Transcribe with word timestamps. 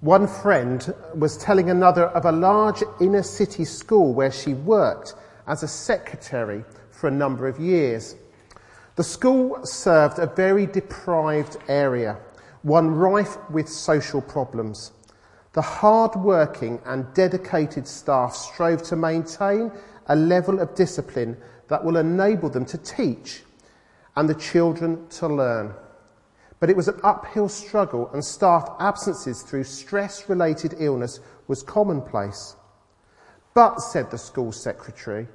One 0.00 0.28
friend 0.28 0.94
was 1.16 1.36
telling 1.36 1.70
another 1.70 2.06
of 2.06 2.24
a 2.24 2.30
large 2.30 2.84
inner 3.00 3.24
city 3.24 3.64
school 3.64 4.14
where 4.14 4.30
she 4.30 4.54
worked 4.54 5.14
as 5.48 5.64
a 5.64 5.68
secretary 5.68 6.64
for 6.92 7.08
a 7.08 7.10
number 7.10 7.48
of 7.48 7.58
years. 7.58 8.14
The 8.94 9.02
school 9.02 9.66
served 9.66 10.20
a 10.20 10.26
very 10.26 10.66
deprived 10.66 11.56
area, 11.66 12.16
one 12.62 12.94
rife 12.94 13.38
with 13.50 13.68
social 13.68 14.20
problems. 14.20 14.92
The 15.54 15.62
hard 15.62 16.14
working 16.14 16.80
and 16.86 17.12
dedicated 17.12 17.88
staff 17.88 18.36
strove 18.36 18.84
to 18.84 18.94
maintain 18.94 19.72
a 20.06 20.14
level 20.14 20.60
of 20.60 20.76
discipline 20.76 21.36
that 21.66 21.84
will 21.84 21.96
enable 21.96 22.50
them 22.50 22.66
to 22.66 22.78
teach 22.78 23.42
and 24.14 24.28
the 24.28 24.36
children 24.36 25.08
to 25.08 25.26
learn. 25.26 25.74
But 26.60 26.70
it 26.70 26.76
was 26.76 26.88
an 26.88 27.00
uphill 27.04 27.48
struggle, 27.48 28.10
and 28.12 28.24
staff 28.24 28.68
absences 28.80 29.42
through 29.42 29.64
stress 29.64 30.28
related 30.28 30.74
illness 30.78 31.20
was 31.46 31.62
commonplace. 31.62 32.56
But, 33.54 33.80
said 33.80 34.10
the 34.10 34.18
school 34.18 34.52
secretary, 34.52 35.28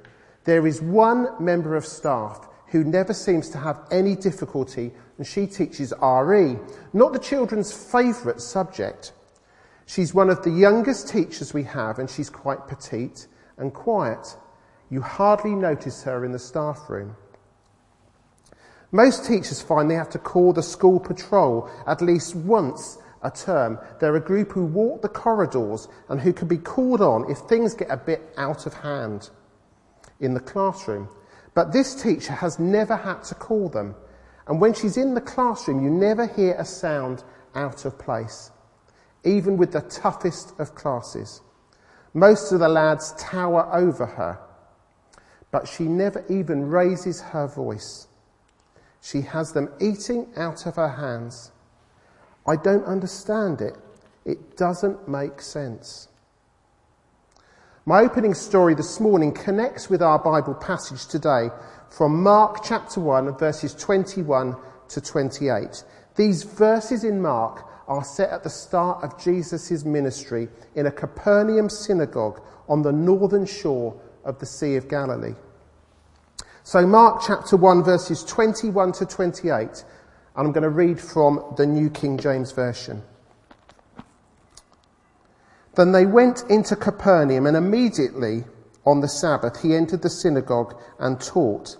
there 0.44 0.66
is 0.66 0.82
one 0.82 1.28
member 1.42 1.76
of 1.76 1.86
staff 1.86 2.48
who 2.68 2.84
never 2.84 3.14
seems 3.14 3.48
to 3.50 3.58
have 3.58 3.80
any 3.90 4.16
difficulty, 4.16 4.92
and 5.16 5.26
she 5.26 5.46
teaches 5.46 5.92
RE, 6.02 6.58
not 6.92 7.12
the 7.12 7.18
children's 7.18 7.72
favourite 7.72 8.40
subject. 8.40 9.12
She's 9.86 10.14
one 10.14 10.30
of 10.30 10.42
the 10.42 10.50
youngest 10.50 11.08
teachers 11.08 11.54
we 11.54 11.62
have, 11.64 11.98
and 11.98 12.08
she's 12.08 12.30
quite 12.30 12.66
petite 12.66 13.26
and 13.56 13.72
quiet. 13.72 14.36
You 14.90 15.00
hardly 15.02 15.54
notice 15.54 16.02
her 16.02 16.24
in 16.24 16.32
the 16.32 16.38
staff 16.38 16.88
room. 16.88 17.16
Most 18.94 19.24
teachers 19.24 19.60
find 19.60 19.90
they 19.90 19.96
have 19.96 20.10
to 20.10 20.20
call 20.20 20.52
the 20.52 20.62
school 20.62 21.00
patrol 21.00 21.68
at 21.84 22.00
least 22.00 22.36
once 22.36 22.98
a 23.22 23.30
term. 23.32 23.76
They're 23.98 24.14
a 24.14 24.20
group 24.20 24.52
who 24.52 24.64
walk 24.64 25.02
the 25.02 25.08
corridors 25.08 25.88
and 26.08 26.20
who 26.20 26.32
can 26.32 26.46
be 26.46 26.58
called 26.58 27.00
on 27.00 27.28
if 27.28 27.38
things 27.38 27.74
get 27.74 27.90
a 27.90 27.96
bit 27.96 28.22
out 28.36 28.66
of 28.66 28.74
hand 28.74 29.30
in 30.20 30.32
the 30.32 30.38
classroom. 30.38 31.08
But 31.54 31.72
this 31.72 32.00
teacher 32.00 32.34
has 32.34 32.60
never 32.60 32.94
had 32.94 33.24
to 33.24 33.34
call 33.34 33.68
them. 33.68 33.96
And 34.46 34.60
when 34.60 34.74
she's 34.74 34.96
in 34.96 35.14
the 35.14 35.20
classroom, 35.20 35.82
you 35.82 35.90
never 35.90 36.28
hear 36.28 36.54
a 36.56 36.64
sound 36.64 37.24
out 37.56 37.84
of 37.84 37.98
place, 37.98 38.52
even 39.24 39.56
with 39.56 39.72
the 39.72 39.80
toughest 39.80 40.54
of 40.60 40.76
classes. 40.76 41.40
Most 42.12 42.52
of 42.52 42.60
the 42.60 42.68
lads 42.68 43.12
tower 43.18 43.68
over 43.74 44.06
her, 44.06 44.38
but 45.50 45.66
she 45.66 45.82
never 45.82 46.24
even 46.28 46.68
raises 46.68 47.20
her 47.20 47.48
voice. 47.48 48.06
She 49.04 49.20
has 49.20 49.52
them 49.52 49.68
eating 49.80 50.28
out 50.34 50.64
of 50.64 50.76
her 50.76 50.88
hands. 50.88 51.52
I 52.46 52.56
don't 52.56 52.86
understand 52.86 53.60
it. 53.60 53.76
It 54.24 54.56
doesn't 54.56 55.06
make 55.06 55.42
sense. 55.42 56.08
My 57.84 58.00
opening 58.00 58.32
story 58.32 58.74
this 58.74 59.00
morning 59.00 59.34
connects 59.34 59.90
with 59.90 60.00
our 60.00 60.18
Bible 60.18 60.54
passage 60.54 61.06
today 61.06 61.50
from 61.90 62.22
Mark 62.22 62.64
chapter 62.64 62.98
1, 62.98 63.36
verses 63.36 63.74
21 63.74 64.56
to 64.88 65.00
28. 65.02 65.84
These 66.16 66.44
verses 66.44 67.04
in 67.04 67.20
Mark 67.20 67.66
are 67.86 68.04
set 68.04 68.30
at 68.30 68.42
the 68.42 68.48
start 68.48 69.04
of 69.04 69.22
Jesus' 69.22 69.84
ministry 69.84 70.48
in 70.76 70.86
a 70.86 70.90
Capernaum 70.90 71.68
synagogue 71.68 72.40
on 72.70 72.80
the 72.80 72.92
northern 72.92 73.44
shore 73.44 74.00
of 74.24 74.38
the 74.38 74.46
Sea 74.46 74.76
of 74.76 74.88
Galilee. 74.88 75.34
So, 76.66 76.86
Mark 76.86 77.20
chapter 77.26 77.58
1, 77.58 77.84
verses 77.84 78.24
21 78.24 78.92
to 78.92 79.04
28, 79.04 79.52
and 79.52 79.84
I'm 80.34 80.50
going 80.50 80.62
to 80.62 80.70
read 80.70 80.98
from 80.98 81.52
the 81.58 81.66
New 81.66 81.90
King 81.90 82.16
James 82.16 82.52
Version. 82.52 83.02
Then 85.74 85.92
they 85.92 86.06
went 86.06 86.44
into 86.48 86.74
Capernaum, 86.74 87.44
and 87.44 87.54
immediately 87.54 88.44
on 88.86 89.02
the 89.02 89.08
Sabbath 89.08 89.60
he 89.60 89.76
entered 89.76 90.00
the 90.00 90.08
synagogue 90.08 90.74
and 90.98 91.20
taught. 91.20 91.76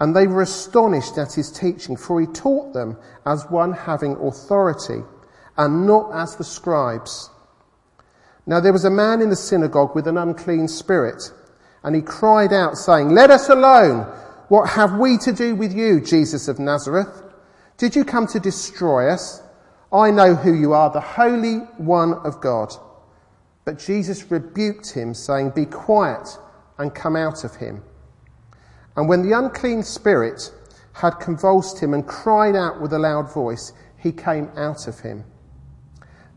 And 0.00 0.14
they 0.14 0.26
were 0.26 0.42
astonished 0.42 1.16
at 1.16 1.32
his 1.32 1.50
teaching, 1.50 1.96
for 1.96 2.20
he 2.20 2.26
taught 2.26 2.74
them 2.74 2.98
as 3.24 3.48
one 3.48 3.72
having 3.72 4.16
authority, 4.16 5.02
and 5.56 5.86
not 5.86 6.14
as 6.14 6.36
the 6.36 6.44
scribes. 6.44 7.30
Now 8.44 8.60
there 8.60 8.74
was 8.74 8.84
a 8.84 8.90
man 8.90 9.22
in 9.22 9.30
the 9.30 9.34
synagogue 9.34 9.94
with 9.94 10.06
an 10.06 10.18
unclean 10.18 10.68
spirit 10.68 11.32
and 11.82 11.94
he 11.94 12.02
cried 12.02 12.52
out, 12.52 12.76
saying, 12.76 13.10
Let 13.10 13.30
us 13.30 13.48
alone. 13.48 14.02
What 14.48 14.68
have 14.70 14.98
we 14.98 15.18
to 15.18 15.32
do 15.32 15.54
with 15.56 15.74
you, 15.74 16.00
Jesus 16.00 16.46
of 16.46 16.58
Nazareth? 16.58 17.22
Did 17.78 17.96
you 17.96 18.04
come 18.04 18.26
to 18.28 18.40
destroy 18.40 19.10
us? 19.10 19.42
I 19.92 20.10
know 20.10 20.34
who 20.34 20.54
you 20.54 20.72
are, 20.72 20.90
the 20.90 21.00
Holy 21.00 21.58
One 21.78 22.14
of 22.14 22.40
God. 22.40 22.72
But 23.64 23.78
Jesus 23.78 24.30
rebuked 24.30 24.90
him, 24.90 25.14
saying, 25.14 25.50
Be 25.50 25.66
quiet 25.66 26.28
and 26.78 26.94
come 26.94 27.16
out 27.16 27.44
of 27.44 27.56
him. 27.56 27.82
And 28.96 29.08
when 29.08 29.28
the 29.28 29.36
unclean 29.36 29.82
spirit 29.82 30.52
had 30.92 31.20
convulsed 31.20 31.78
him 31.80 31.92
and 31.92 32.06
cried 32.06 32.56
out 32.56 32.80
with 32.80 32.92
a 32.92 32.98
loud 32.98 33.32
voice, 33.32 33.72
he 33.98 34.12
came 34.12 34.48
out 34.56 34.86
of 34.86 35.00
him. 35.00 35.24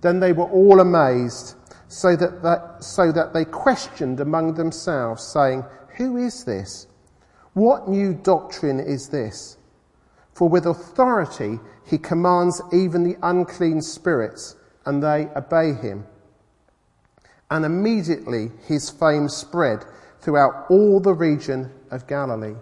Then 0.01 0.19
they 0.19 0.33
were 0.33 0.49
all 0.49 0.79
amazed 0.79 1.55
so 1.89 2.15
that, 2.15 2.43
that, 2.43 2.83
so 2.83 3.11
that 3.11 3.33
they 3.33 3.43
questioned 3.43 4.19
among 4.19 4.53
themselves, 4.53 5.23
saying, 5.23 5.65
Who 5.97 6.17
is 6.17 6.45
this? 6.45 6.87
What 7.53 7.89
new 7.89 8.13
doctrine 8.13 8.79
is 8.79 9.09
this? 9.09 9.57
For 10.33 10.47
with 10.47 10.67
authority 10.67 11.59
he 11.85 11.97
commands 11.97 12.61
even 12.71 13.03
the 13.03 13.17
unclean 13.23 13.81
spirits, 13.81 14.55
and 14.85 15.03
they 15.03 15.27
obey 15.35 15.73
him. 15.73 16.05
And 17.49 17.65
immediately 17.65 18.51
his 18.67 18.91
fame 18.91 19.27
spread 19.27 19.83
throughout 20.21 20.67
all 20.69 20.99
the 20.99 21.15
region 21.15 21.71
of 21.89 22.05
Galilee. 22.05 22.55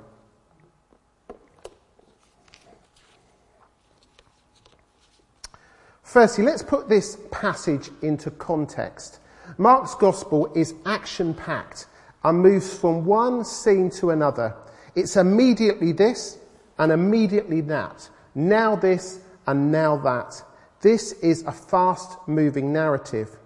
Firstly, 6.17 6.45
let's 6.45 6.63
put 6.63 6.89
this 6.89 7.15
passage 7.29 7.91
into 8.01 8.31
context. 8.31 9.19
Mark's 9.59 9.93
gospel 9.93 10.51
is 10.55 10.73
action 10.83 11.35
packed 11.35 11.85
and 12.23 12.39
moves 12.39 12.75
from 12.75 13.05
one 13.05 13.45
scene 13.45 13.91
to 13.91 14.09
another. 14.09 14.55
It's 14.95 15.15
immediately 15.15 15.91
this 15.91 16.39
and 16.79 16.91
immediately 16.91 17.61
that. 17.61 18.09
Now 18.33 18.75
this 18.75 19.19
and 19.45 19.71
now 19.71 19.95
that. 19.97 20.41
This 20.81 21.11
is 21.21 21.43
a 21.43 21.51
fast 21.51 22.17
moving 22.27 22.73
narrative. 22.73 23.37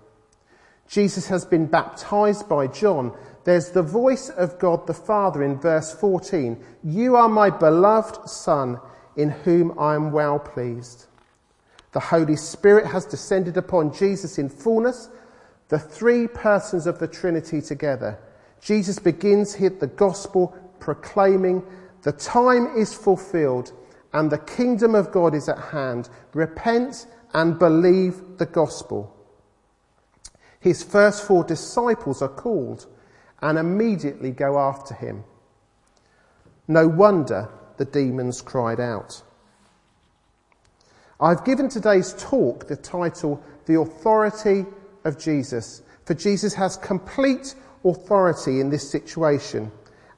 Jesus 0.88 1.28
has 1.28 1.44
been 1.44 1.66
baptized 1.66 2.48
by 2.48 2.68
John. 2.68 3.14
There's 3.44 3.72
the 3.72 3.84
voice 3.84 4.30
of 4.30 4.60
God 4.60 4.88
the 4.88 4.94
Father 4.94 5.44
in 5.44 5.60
verse 5.60 5.94
14. 5.94 6.64
You 6.86 7.18
are 7.18 7.28
my 7.28 7.50
beloved 7.50 8.30
Son 8.30 8.80
in 9.18 9.30
whom 9.30 9.78
I 9.78 9.96
am 9.96 10.14
well 10.14 10.40
pleased. 10.40 11.08
The 11.92 12.00
Holy 12.00 12.36
Spirit 12.36 12.86
has 12.88 13.06
descended 13.06 13.58
upon 13.58 13.94
Jesus 13.94 14.38
in 14.38 14.50
fullness, 14.50 15.10
the 15.68 15.80
three 15.80 16.28
persons 16.28 16.88
of 16.88 17.00
the 17.00 17.08
Trinity 17.08 17.62
together. 17.62 18.18
Jesus 18.62 19.00
begins 19.00 19.56
here 19.56 19.70
the 19.70 19.88
gospel 19.88 20.56
proclaiming, 20.80 21.64
The 22.04 22.12
time 22.14 22.78
is 22.78 22.94
fulfilled 22.94 23.74
and 24.14 24.32
the 24.32 24.38
kingdom 24.38 24.96
of 24.96 25.12
God 25.12 25.34
is 25.34 25.50
at 25.50 25.58
hand. 25.58 26.10
Repent 26.34 27.08
and 27.34 27.58
believe 27.58 28.38
the 28.38 28.46
gospel. 28.46 29.16
His 30.60 30.84
first 30.84 31.26
four 31.26 31.44
disciples 31.44 32.22
are 32.22 32.30
called 32.30 32.88
and 33.42 33.58
immediately 33.58 34.32
go 34.32 34.60
after 34.60 34.94
him. 34.94 35.24
No 36.68 36.88
wonder 36.88 37.50
the 37.78 37.86
demons 37.86 38.42
cried 38.42 38.80
out. 38.80 39.24
I've 41.22 41.46
given 41.46 41.70
today's 41.70 42.16
talk 42.18 42.68
the 42.68 42.76
title, 42.76 43.44
The 43.68 43.80
Authority 43.80 44.66
of 45.06 45.20
Jesus, 45.20 45.84
for 46.04 46.16
Jesus 46.16 46.56
has 46.56 46.78
complete 46.78 47.54
authority 47.86 48.60
in 48.60 48.72
this 48.72 48.90
situation 48.90 49.72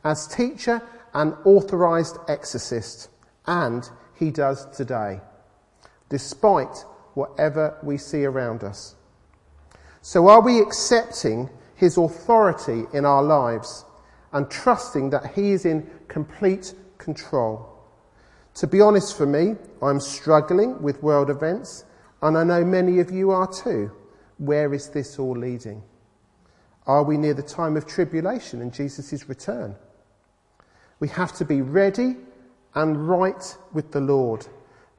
as 0.05 0.27
teacher 0.27 0.81
and 1.13 1.35
authorized 1.43 2.17
exorcist, 2.29 3.09
and 3.47 3.89
he 4.17 4.31
does 4.31 4.65
today, 4.77 5.19
despite 6.07 6.85
whatever 7.15 7.77
we 7.83 7.97
see 7.97 8.23
around 8.23 8.63
us. 8.63 8.95
So, 10.01 10.29
are 10.29 10.41
we 10.41 10.61
accepting 10.61 11.49
his 11.75 11.97
authority 11.97 12.85
in 12.93 13.03
our 13.03 13.23
lives 13.23 13.83
and 14.31 14.49
trusting 14.49 15.09
that 15.09 15.33
he 15.35 15.51
is 15.51 15.65
in 15.65 15.85
complete 16.07 16.73
control? 16.97 17.72
To 18.55 18.67
be 18.67 18.81
honest, 18.81 19.17
for 19.17 19.25
me, 19.25 19.55
I'm 19.81 19.99
struggling 19.99 20.81
with 20.81 21.01
world 21.01 21.29
events, 21.29 21.85
and 22.21 22.37
I 22.37 22.43
know 22.43 22.63
many 22.63 22.99
of 22.99 23.09
you 23.11 23.31
are 23.31 23.47
too. 23.47 23.91
Where 24.37 24.73
is 24.73 24.89
this 24.89 25.17
all 25.17 25.35
leading? 25.35 25.81
Are 26.85 27.03
we 27.03 27.17
near 27.17 27.33
the 27.33 27.41
time 27.41 27.77
of 27.77 27.87
tribulation 27.87 28.61
and 28.61 28.73
Jesus' 28.73 29.27
return? 29.27 29.75
We 30.99 31.07
have 31.09 31.33
to 31.33 31.45
be 31.45 31.61
ready 31.61 32.17
and 32.75 33.07
right 33.07 33.57
with 33.73 33.91
the 33.91 34.01
Lord, 34.01 34.45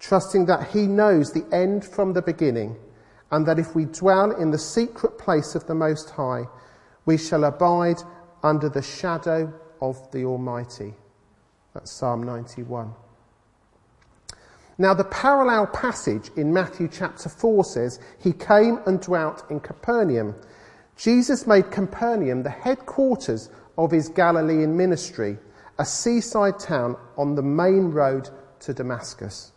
trusting 0.01 0.47
that 0.47 0.71
He 0.71 0.87
knows 0.87 1.33
the 1.33 1.47
end 1.55 1.85
from 1.85 2.13
the 2.13 2.23
beginning 2.23 2.77
and 3.31 3.47
that 3.47 3.59
if 3.59 3.75
we 3.75 3.85
dwell 3.87 4.31
in 4.33 4.51
the 4.51 4.59
secret 4.59 5.19
place 5.19 5.55
of 5.55 5.67
the 5.67 5.75
Most 5.75 6.11
High, 6.11 6.45
we 7.07 7.19
shall 7.19 7.45
abide 7.45 8.01
under 8.43 8.69
the 8.69 8.83
shadow 8.83 9.53
of 9.81 10.11
the 10.13 10.25
Almighty. 10.25 10.95
That's 11.73 11.91
Psalm 11.91 12.23
91. 12.23 12.95
Now, 14.77 14.93
the 14.93 15.05
parallel 15.05 15.69
passage 15.69 16.31
in 16.37 16.53
Matthew 16.53 16.89
chapter 16.89 17.29
4 17.29 17.65
says, 17.65 18.01
He 18.19 18.33
came 18.33 18.81
and 18.87 19.01
dwelt 19.01 19.45
in 19.49 19.61
Capernaum. 19.61 20.35
Jesus 20.97 21.47
made 21.47 21.71
Capernaum 21.71 22.43
the 22.43 22.51
headquarters 22.51 23.51
of 23.79 23.93
his 23.93 24.09
Galilean 24.09 24.77
ministry, 24.77 25.39
a 25.79 25.85
seaside 25.85 26.59
town 26.59 26.97
on 27.17 27.35
the 27.35 27.43
main 27.43 27.91
road 27.91 28.31
to 28.61 28.75
Damascus. 28.75 29.53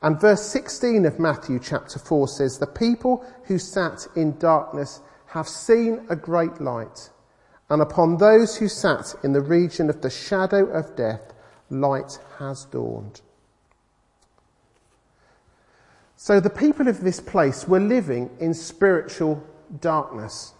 And 0.00 0.20
verse 0.20 0.42
16 0.42 1.04
of 1.06 1.18
Matthew 1.18 1.58
chapter 1.58 1.98
4 1.98 2.28
says, 2.28 2.58
The 2.58 2.66
people 2.66 3.24
who 3.44 3.58
sat 3.58 4.06
in 4.16 4.38
darkness 4.38 5.00
have 5.26 5.48
seen 5.48 6.06
a 6.08 6.16
great 6.16 6.60
light, 6.60 7.10
and 7.68 7.82
upon 7.82 8.16
those 8.16 8.56
who 8.56 8.68
sat 8.68 9.14
in 9.22 9.32
the 9.32 9.40
region 9.40 9.90
of 9.90 10.00
the 10.00 10.10
shadow 10.10 10.66
of 10.66 10.96
death, 10.96 11.32
light 11.70 12.18
has 12.38 12.66
dawned. 12.66 13.20
So 16.16 16.40
the 16.40 16.50
people 16.50 16.88
of 16.88 17.00
this 17.00 17.20
place 17.20 17.66
were 17.66 17.80
living 17.80 18.30
in 18.40 18.54
spiritual 18.54 19.42
darkness. 19.80 20.54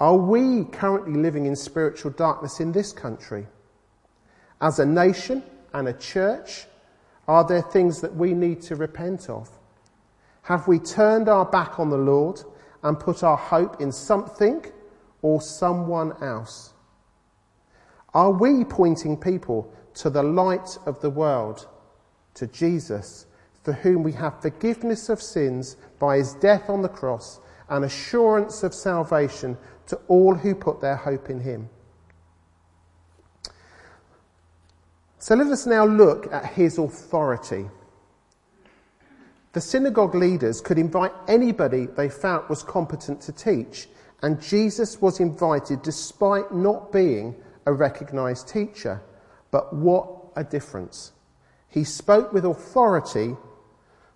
Are 0.00 0.16
we 0.16 0.64
currently 0.64 1.14
living 1.14 1.46
in 1.46 1.54
spiritual 1.54 2.10
darkness 2.10 2.60
in 2.60 2.72
this 2.72 2.92
country? 2.92 3.46
As 4.60 4.78
a 4.78 4.86
nation 4.86 5.42
and 5.72 5.88
a 5.88 5.92
church, 5.92 6.66
are 7.28 7.44
there 7.44 7.62
things 7.62 8.00
that 8.00 8.14
we 8.14 8.34
need 8.34 8.62
to 8.62 8.76
repent 8.76 9.30
of? 9.30 9.48
Have 10.42 10.66
we 10.66 10.80
turned 10.80 11.28
our 11.28 11.44
back 11.44 11.78
on 11.78 11.88
the 11.88 11.96
Lord 11.96 12.42
and 12.82 12.98
put 12.98 13.22
our 13.22 13.36
hope 13.36 13.80
in 13.80 13.92
something 13.92 14.64
or 15.22 15.40
someone 15.40 16.20
else? 16.20 16.74
Are 18.12 18.32
we 18.32 18.64
pointing 18.64 19.16
people 19.16 19.72
to 19.94 20.10
the 20.10 20.22
light 20.22 20.78
of 20.84 21.00
the 21.00 21.10
world, 21.10 21.68
to 22.34 22.46
Jesus, 22.48 23.26
for 23.62 23.72
whom 23.72 24.02
we 24.02 24.12
have 24.12 24.42
forgiveness 24.42 25.08
of 25.08 25.22
sins 25.22 25.76
by 25.98 26.18
his 26.18 26.34
death 26.34 26.68
on 26.68 26.82
the 26.82 26.88
cross 26.88 27.40
and 27.68 27.84
assurance 27.84 28.62
of 28.62 28.74
salvation 28.74 29.56
to 29.86 29.96
all 30.08 30.34
who 30.34 30.54
put 30.54 30.80
their 30.80 30.96
hope 30.96 31.30
in 31.30 31.40
him? 31.40 31.68
So 35.18 35.36
let 35.36 35.46
us 35.46 35.66
now 35.66 35.86
look 35.86 36.32
at 36.32 36.46
his 36.46 36.78
authority. 36.78 37.66
The 39.52 39.60
synagogue 39.60 40.16
leaders 40.16 40.60
could 40.60 40.78
invite 40.78 41.12
anybody 41.28 41.86
they 41.86 42.08
felt 42.08 42.48
was 42.48 42.64
competent 42.64 43.20
to 43.22 43.32
teach, 43.32 43.88
and 44.22 44.42
Jesus 44.42 45.00
was 45.00 45.20
invited 45.20 45.82
despite 45.82 46.52
not 46.52 46.90
being 46.90 47.36
a 47.66 47.72
recognized 47.72 48.48
teacher. 48.48 49.00
But 49.52 49.72
what 49.72 50.08
a 50.34 50.42
difference! 50.42 51.12
He 51.68 51.84
spoke 51.84 52.32
with 52.32 52.44
authority. 52.44 53.36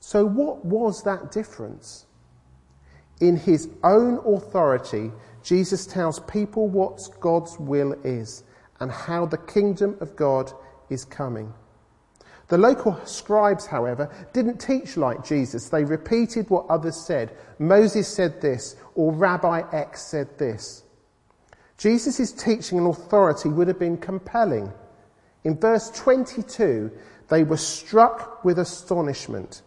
So, 0.06 0.24
what 0.24 0.64
was 0.64 1.02
that 1.02 1.32
difference? 1.32 2.06
In 3.20 3.36
his 3.36 3.68
own 3.82 4.18
authority, 4.24 5.10
Jesus 5.42 5.84
tells 5.84 6.20
people 6.20 6.68
what 6.68 7.00
God's 7.18 7.58
will 7.58 7.92
is 8.04 8.44
and 8.78 8.92
how 8.92 9.26
the 9.26 9.36
kingdom 9.36 9.96
of 9.98 10.14
God 10.14 10.52
is 10.90 11.04
coming. 11.04 11.52
The 12.46 12.56
local 12.56 13.04
scribes, 13.04 13.66
however, 13.66 14.08
didn't 14.32 14.58
teach 14.58 14.96
like 14.96 15.24
Jesus. 15.24 15.70
They 15.70 15.82
repeated 15.82 16.50
what 16.50 16.66
others 16.68 17.04
said. 17.04 17.36
Moses 17.58 18.06
said 18.06 18.40
this, 18.40 18.76
or 18.94 19.12
Rabbi 19.12 19.62
X 19.72 20.02
said 20.02 20.38
this. 20.38 20.84
Jesus' 21.78 22.30
teaching 22.30 22.78
and 22.78 22.86
authority 22.86 23.48
would 23.48 23.66
have 23.66 23.80
been 23.80 23.98
compelling. 23.98 24.72
In 25.42 25.58
verse 25.58 25.90
22, 25.90 26.92
they 27.28 27.42
were 27.42 27.56
struck 27.56 28.44
with 28.44 28.60
astonishment 28.60 29.62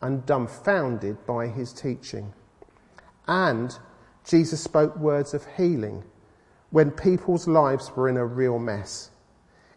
and 0.00 0.24
dumbfounded 0.26 1.26
by 1.26 1.46
his 1.48 1.72
teaching. 1.72 2.32
And 3.26 3.76
Jesus 4.24 4.62
spoke 4.62 4.96
words 4.96 5.34
of 5.34 5.46
healing 5.56 6.04
when 6.70 6.90
people's 6.90 7.48
lives 7.48 7.90
were 7.96 8.08
in 8.08 8.16
a 8.16 8.26
real 8.26 8.58
mess. 8.58 9.10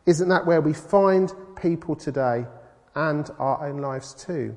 Isn't 0.05 0.29
that 0.29 0.45
where 0.45 0.61
we 0.61 0.73
find 0.73 1.31
people 1.55 1.95
today 1.95 2.45
and 2.95 3.29
our 3.39 3.67
own 3.67 3.77
lives 3.77 4.13
too? 4.13 4.55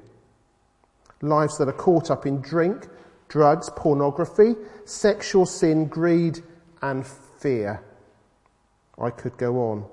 Lives 1.20 1.58
that 1.58 1.69
are 1.69 1.72
caught 1.72 2.10
up 2.10 2.26
in 2.26 2.40
drink, 2.40 2.88
drugs, 3.28 3.70
pornography, 3.76 4.55
sexual 4.84 5.46
sin, 5.46 5.87
greed, 5.87 6.40
and 6.82 7.06
fear. 7.06 7.82
I 8.99 9.10
could 9.10 9.37
go 9.37 9.70
on. 9.70 9.87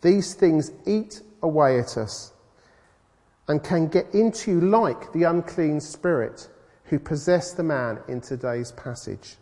These 0.00 0.34
things 0.34 0.72
eat 0.86 1.20
away 1.42 1.78
at 1.78 1.96
us 1.96 2.32
and 3.48 3.64
can 3.64 3.88
get 3.88 4.14
into 4.14 4.52
you 4.52 4.60
like 4.60 5.12
the 5.12 5.24
unclean 5.24 5.80
spirit 5.80 6.48
who 6.84 6.98
possessed 6.98 7.56
the 7.56 7.62
man 7.62 7.98
in 8.06 8.20
today's 8.20 8.72
passage. 8.72 9.36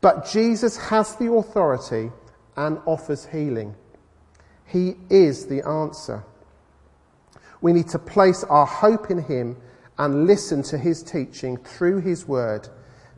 But 0.00 0.26
Jesus 0.26 0.76
has 0.76 1.14
the 1.16 1.32
authority 1.32 2.10
and 2.56 2.78
offers 2.86 3.26
healing. 3.26 3.74
He 4.66 4.96
is 5.08 5.46
the 5.46 5.66
answer. 5.66 6.24
We 7.60 7.72
need 7.72 7.88
to 7.88 7.98
place 7.98 8.42
our 8.44 8.66
hope 8.66 9.10
in 9.10 9.22
Him 9.22 9.56
and 9.98 10.26
listen 10.26 10.62
to 10.64 10.78
His 10.78 11.02
teaching 11.02 11.56
through 11.58 12.00
His 12.00 12.26
Word, 12.26 12.68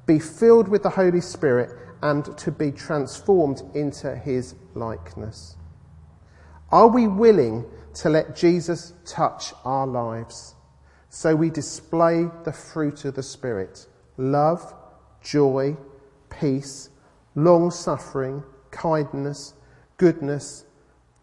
be 0.06 0.18
filled 0.18 0.68
with 0.68 0.82
the 0.82 0.90
Holy 0.90 1.22
Spirit, 1.22 1.70
and 2.02 2.36
to 2.36 2.50
be 2.50 2.70
transformed 2.70 3.62
into 3.74 4.14
His 4.14 4.54
likeness. 4.74 5.56
Are 6.70 6.88
we 6.88 7.06
willing 7.06 7.64
to 7.94 8.08
let 8.08 8.36
Jesus 8.36 8.92
touch 9.04 9.52
our 9.64 9.86
lives 9.86 10.54
so 11.08 11.34
we 11.36 11.48
display 11.48 12.28
the 12.44 12.52
fruit 12.52 13.04
of 13.04 13.14
the 13.14 13.22
Spirit 13.22 13.86
love, 14.16 14.74
joy, 15.22 15.76
peace, 16.28 16.90
long 17.34 17.70
suffering, 17.70 18.42
kindness, 18.70 19.54
goodness, 19.96 20.64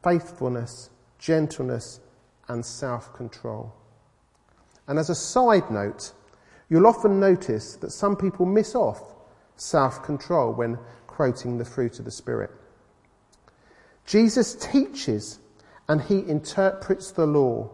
faithfulness, 0.04 0.90
gentleness, 1.20 2.00
and 2.48 2.66
self 2.66 3.14
control. 3.14 3.74
And 4.88 4.98
as 4.98 5.10
a 5.10 5.16
side 5.16 5.70
note, 5.70 6.14
you'll 6.70 6.88
often 6.88 7.20
notice 7.20 7.76
that 7.76 7.92
some 7.92 8.16
people 8.16 8.46
miss 8.46 8.76
off 8.76 9.02
self 9.58 10.04
control 10.04 10.54
when 10.54 10.80
quoting 11.08 11.58
the 11.58 11.66
fruit 11.66 12.00
of 12.00 12.06
the 12.06 12.12
Spirit. 12.12 12.52
Jesus 14.06 14.56
teaches 14.56 15.40
and 15.88 16.02
he 16.02 16.20
interprets 16.28 17.12
the 17.12 17.26
law. 17.26 17.70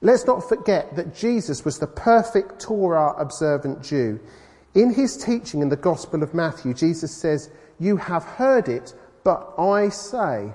Let's 0.00 0.26
not 0.26 0.48
forget 0.48 0.94
that 0.96 1.14
Jesus 1.14 1.64
was 1.64 1.78
the 1.78 1.86
perfect 1.86 2.60
Torah 2.60 3.14
observant 3.18 3.82
Jew. 3.82 4.20
In 4.74 4.92
his 4.92 5.16
teaching 5.16 5.60
in 5.60 5.68
the 5.68 5.76
Gospel 5.76 6.22
of 6.22 6.34
Matthew, 6.34 6.72
Jesus 6.74 7.12
says, 7.16 7.50
You 7.80 7.96
have 7.96 8.22
heard 8.22 8.68
it, 8.68 8.94
but 9.24 9.54
I 9.58 9.88
say 9.88 10.52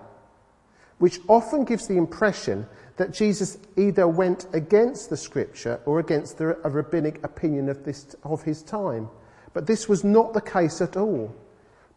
which 1.04 1.20
often 1.28 1.66
gives 1.66 1.86
the 1.86 1.98
impression 1.98 2.66
that 2.96 3.12
Jesus 3.12 3.58
either 3.76 4.08
went 4.08 4.48
against 4.54 5.10
the 5.10 5.18
scripture 5.18 5.82
or 5.86 6.00
against 6.00 6.38
the, 6.38 6.58
a 6.64 6.70
rabbinic 6.70 7.22
opinion 7.26 7.68
of, 7.68 7.84
this, 7.84 8.16
of 8.24 8.42
his 8.44 8.64
time. 8.64 9.10
But 9.54 9.68
this 9.68 9.90
was 9.90 10.06
not 10.06 10.34
the 10.34 10.40
case 10.40 10.80
at 10.80 10.96
all. 10.96 11.36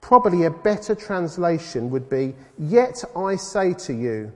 Probably 0.00 0.42
a 0.42 0.50
better 0.50 0.96
translation 0.96 1.88
would 1.90 2.10
be, 2.10 2.34
Yet 2.58 3.04
I 3.14 3.36
say 3.36 3.75
to 3.75 3.92
you. 3.92 4.32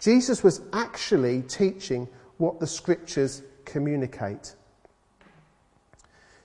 Jesus 0.00 0.42
was 0.42 0.62
actually 0.72 1.42
teaching 1.42 2.08
what 2.38 2.58
the 2.58 2.66
scriptures 2.66 3.42
communicate. 3.64 4.56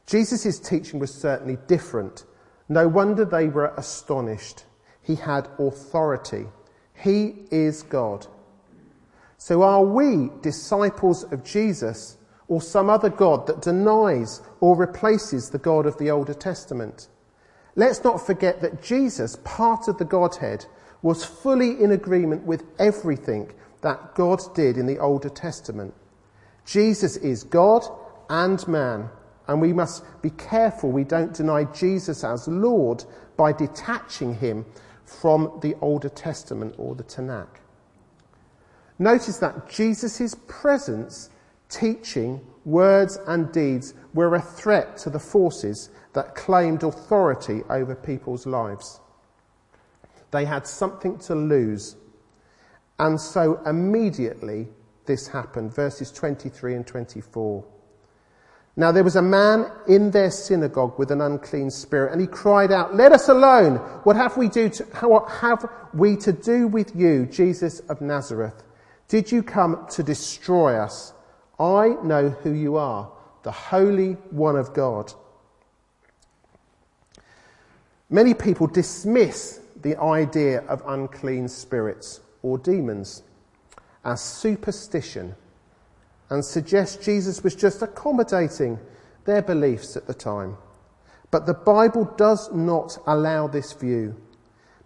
Jesus' 0.06 0.60
teaching 0.60 1.00
was 1.00 1.14
certainly 1.14 1.58
different. 1.68 2.26
No 2.70 2.88
wonder 2.88 3.26
they 3.26 3.48
were 3.48 3.74
astonished. 3.78 4.66
He 5.02 5.16
had 5.16 5.48
authority. 5.58 6.46
He 6.94 7.36
is 7.50 7.82
God. 7.84 8.28
So 9.38 9.64
are 9.64 9.84
we 9.84 10.30
disciples 10.42 11.24
of 11.32 11.44
Jesus 11.44 12.18
or 12.48 12.62
some 12.62 12.90
other 12.90 13.10
God 13.10 13.48
that 13.48 13.62
denies 13.62 14.42
or 14.60 14.76
replaces 14.76 15.50
the 15.50 15.58
God 15.58 15.86
of 15.86 15.98
the 15.98 16.12
Older 16.12 16.34
Testament? 16.34 17.08
Let's 17.76 18.04
not 18.04 18.26
forget 18.26 18.62
that 18.62 18.82
Jesus, 18.82 19.38
part 19.44 19.88
of 19.88 19.98
the 19.98 20.06
Godhead, 20.06 20.66
was 21.06 21.24
fully 21.24 21.80
in 21.84 21.92
agreement 21.92 22.44
with 22.48 22.64
everything 22.80 23.52
that 23.82 24.16
God 24.16 24.42
did 24.56 24.76
in 24.76 24.88
the 24.88 24.98
Older 24.98 25.30
Testament. 25.30 25.94
Jesus 26.66 27.16
is 27.18 27.44
God 27.44 27.86
and 28.28 28.68
man, 28.68 29.10
and 29.48 29.62
we 29.62 29.72
must 29.72 30.04
be 30.24 30.32
careful 30.32 30.92
we 30.92 31.04
don't 31.04 31.32
deny 31.32 31.66
Jesus 31.66 32.24
as 32.24 32.48
Lord 32.48 33.06
by 33.38 33.54
detaching 33.54 34.34
him 34.34 34.66
from 35.04 35.60
the 35.62 35.76
Older 35.80 36.10
Testament 36.10 36.74
or 36.80 36.96
the 36.96 37.04
Tanakh. 37.04 37.60
Notice 38.98 39.38
that 39.38 39.70
Jesus' 39.70 40.36
presence, 40.48 41.30
teaching, 41.70 42.42
words, 42.66 43.20
and 43.28 43.52
deeds 43.52 43.94
were 44.16 44.34
a 44.34 44.42
threat 44.42 44.98
to 44.98 45.12
the 45.12 45.20
forces 45.20 45.92
that 46.14 46.34
claimed 46.34 46.82
authority 46.82 47.62
over 47.70 47.94
people's 47.94 48.48
lives. 48.48 49.02
They 50.32 50.46
had 50.46 50.68
something 50.68 51.18
to 51.20 51.36
lose. 51.36 51.96
And 53.00 53.20
so 53.20 53.62
immediately 53.66 54.68
this 55.06 55.28
happened. 55.28 55.74
Verses 55.74 56.12
23 56.12 56.76
and 56.76 56.88
24. 56.88 57.66
Now 58.78 58.92
there 58.92 59.04
was 59.04 59.16
a 59.16 59.22
man 59.22 59.72
in 59.88 60.12
their 60.12 60.30
synagogue 60.30 61.00
with 61.00 61.10
an 61.10 61.22
unclean 61.22 61.72
spirit, 61.72 62.12
and 62.12 62.20
he 62.20 62.28
cried 62.28 62.72
out, 62.72 62.94
Let 62.94 63.14
us 63.14 63.30
alone! 63.30 63.78
What 64.04 64.18
have 64.18 64.36
we, 64.36 64.50
do 64.50 64.68
to, 64.70 64.84
what 65.08 65.30
have 65.30 65.70
we 65.94 66.18
to 66.18 66.34
do 66.34 66.68
with 66.68 66.94
you, 66.94 67.26
Jesus 67.26 67.80
of 67.82 68.02
Nazareth? 68.02 68.64
Did 69.08 69.32
you 69.32 69.44
come 69.44 69.86
to 69.92 70.04
destroy 70.04 70.76
us? 70.78 71.14
I 71.58 71.96
know 72.04 72.30
who 72.30 72.52
you 72.52 72.76
are, 72.76 73.10
the 73.44 73.52
Holy 73.52 74.14
One 74.32 74.58
of 74.58 74.74
God. 74.74 75.14
Many 78.10 78.34
people 78.34 78.68
dismiss 78.68 79.62
the 79.86 80.02
idea 80.02 80.62
of 80.62 80.82
unclean 80.88 81.48
spirits 81.48 82.20
or 82.42 82.58
demons 82.58 83.22
as 84.04 84.20
superstition 84.20 85.36
and 86.32 86.44
suggest 86.44 87.04
Jesus 87.04 87.44
was 87.44 87.54
just 87.54 87.84
accommodating 87.84 88.80
their 89.26 89.44
beliefs 89.44 89.96
at 89.96 90.08
the 90.08 90.14
time. 90.16 90.58
But 91.30 91.46
the 91.46 91.54
Bible 91.54 92.12
does 92.18 92.52
not 92.52 92.98
allow 93.06 93.48
this 93.48 93.74
view, 93.74 94.20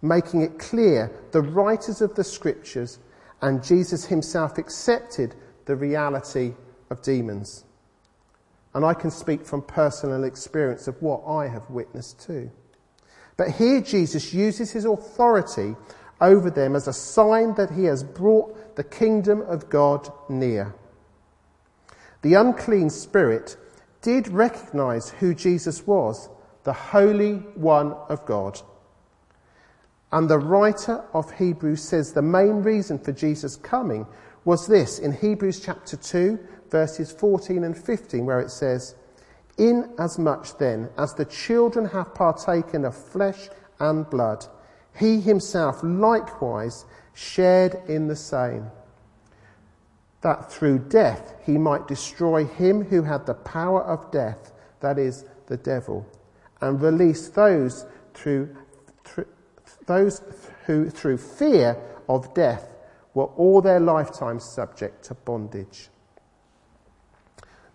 making 0.02 0.42
it 0.42 0.58
clear 0.58 1.10
the 1.32 1.40
writers 1.40 2.02
of 2.02 2.14
the 2.14 2.24
scriptures 2.24 2.98
and 3.40 3.64
Jesus 3.64 4.04
himself 4.04 4.58
accepted 4.58 5.34
the 5.64 5.76
reality 5.76 6.52
of 6.90 7.00
demons. 7.00 7.64
And 8.74 8.84
I 8.84 8.92
can 8.92 9.10
speak 9.10 9.46
from 9.46 9.62
personal 9.62 10.24
experience 10.24 10.88
of 10.88 11.00
what 11.00 11.22
I 11.26 11.48
have 11.48 11.70
witnessed 11.70 12.20
too. 12.20 12.50
But 13.40 13.52
here 13.52 13.80
Jesus 13.80 14.34
uses 14.34 14.70
his 14.70 14.84
authority 14.84 15.74
over 16.20 16.50
them 16.50 16.76
as 16.76 16.86
a 16.86 16.92
sign 16.92 17.54
that 17.54 17.70
he 17.70 17.84
has 17.84 18.04
brought 18.04 18.76
the 18.76 18.84
kingdom 18.84 19.40
of 19.40 19.70
God 19.70 20.12
near. 20.28 20.74
The 22.20 22.34
unclean 22.34 22.90
spirit 22.90 23.56
did 24.02 24.28
recognize 24.28 25.08
who 25.08 25.34
Jesus 25.34 25.86
was, 25.86 26.28
the 26.64 26.74
Holy 26.74 27.36
One 27.54 27.92
of 28.10 28.26
God. 28.26 28.60
And 30.12 30.28
the 30.28 30.38
writer 30.38 31.02
of 31.14 31.32
Hebrews 31.38 31.82
says 31.82 32.12
the 32.12 32.20
main 32.20 32.62
reason 32.62 32.98
for 32.98 33.12
Jesus 33.12 33.56
coming 33.56 34.06
was 34.44 34.66
this 34.66 34.98
in 34.98 35.12
Hebrews 35.12 35.60
chapter 35.60 35.96
2, 35.96 36.38
verses 36.68 37.10
14 37.10 37.64
and 37.64 37.74
15, 37.74 38.26
where 38.26 38.40
it 38.40 38.50
says, 38.50 38.96
Inasmuch 39.58 40.58
then 40.58 40.88
as 40.96 41.14
the 41.14 41.24
children 41.24 41.86
have 41.86 42.14
partaken 42.14 42.84
of 42.84 42.94
flesh 42.96 43.48
and 43.78 44.08
blood, 44.08 44.46
he 44.94 45.20
himself 45.20 45.80
likewise 45.82 46.84
shared 47.12 47.80
in 47.88 48.08
the 48.08 48.16
same, 48.16 48.70
that 50.22 50.50
through 50.50 50.78
death 50.78 51.34
he 51.44 51.58
might 51.58 51.88
destroy 51.88 52.44
him 52.44 52.84
who 52.84 53.02
had 53.02 53.26
the 53.26 53.34
power 53.34 53.82
of 53.82 54.10
death, 54.10 54.52
that 54.80 54.98
is, 54.98 55.24
the 55.46 55.56
devil, 55.56 56.06
and 56.60 56.80
release 56.80 57.28
those 57.28 57.86
through, 58.14 58.54
those 59.86 60.22
who 60.66 60.88
through 60.88 61.16
fear 61.16 61.76
of 62.08 62.32
death 62.34 62.68
were 63.14 63.26
all 63.26 63.60
their 63.60 63.80
lifetime 63.80 64.38
subject 64.38 65.04
to 65.04 65.14
bondage. 65.14 65.88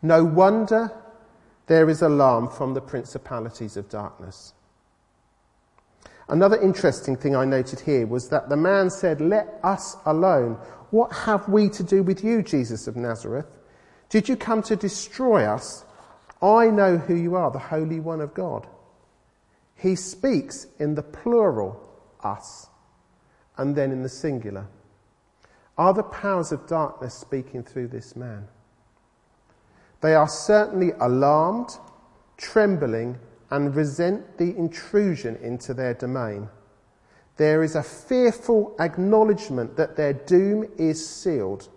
No 0.01 0.23
wonder 0.23 0.91
there 1.67 1.89
is 1.89 2.01
alarm 2.01 2.49
from 2.49 2.73
the 2.73 2.81
principalities 2.81 3.77
of 3.77 3.89
darkness. 3.89 4.53
Another 6.27 6.59
interesting 6.59 7.15
thing 7.15 7.35
I 7.35 7.45
noted 7.45 7.79
here 7.81 8.07
was 8.07 8.29
that 8.29 8.49
the 8.49 8.57
man 8.57 8.89
said, 8.89 9.21
Let 9.21 9.59
us 9.63 9.95
alone. 10.05 10.53
What 10.89 11.11
have 11.11 11.47
we 11.47 11.69
to 11.69 11.83
do 11.83 12.01
with 12.03 12.23
you, 12.23 12.41
Jesus 12.41 12.87
of 12.87 12.95
Nazareth? 12.95 13.47
Did 14.09 14.29
you 14.29 14.35
come 14.35 14.61
to 14.63 14.75
destroy 14.75 15.45
us? 15.45 15.85
I 16.41 16.67
know 16.67 16.97
who 16.97 17.15
you 17.15 17.35
are, 17.35 17.51
the 17.51 17.59
Holy 17.59 17.99
One 17.99 18.21
of 18.21 18.33
God. 18.33 18.67
He 19.75 19.95
speaks 19.95 20.67
in 20.79 20.95
the 20.95 21.03
plural, 21.03 21.81
us, 22.23 22.69
and 23.57 23.75
then 23.75 23.91
in 23.91 24.03
the 24.03 24.09
singular. 24.09 24.67
Are 25.77 25.93
the 25.93 26.03
powers 26.03 26.51
of 26.51 26.67
darkness 26.67 27.13
speaking 27.13 27.63
through 27.63 27.89
this 27.89 28.15
man? 28.15 28.47
They 30.05 30.13
are 30.13 30.27
certainly 30.27 30.91
alarmed, 30.99 31.79
trembling, 32.37 33.17
and 33.49 33.75
resent 33.75 34.37
the 34.37 34.55
intrusion 34.55 35.35
into 35.37 35.73
their 35.73 35.95
domain. 35.95 36.47
There 37.37 37.63
is 37.63 37.75
a 37.75 37.81
fearful 37.81 38.75
acknowledgement 38.79 39.75
that 39.77 39.95
their 39.95 40.13
doom 40.13 40.69
is 40.77 41.03
sealed. 41.03 41.69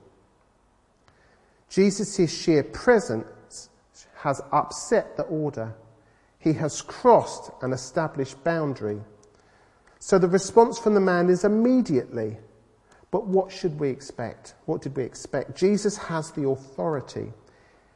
Jesus' 1.71 2.31
sheer 2.31 2.63
presence 2.63 3.71
has 4.17 4.43
upset 4.53 5.17
the 5.17 5.23
order. 5.23 5.75
He 6.39 6.53
has 6.53 6.83
crossed 6.83 7.51
an 7.63 7.73
established 7.73 8.45
boundary. 8.45 9.01
So 10.01 10.19
the 10.19 10.29
response 10.29 10.79
from 10.79 10.93
the 10.93 11.01
man 11.01 11.31
is 11.31 11.45
immediately. 11.45 12.37
But 13.11 13.27
what 13.27 13.51
should 13.51 13.81
we 13.81 13.89
expect? 13.89 14.53
What 14.67 14.83
did 14.83 14.95
we 14.99 15.05
expect? 15.05 15.57
Jesus 15.57 15.97
has 15.97 16.31
the 16.33 16.47
authority. 16.47 17.33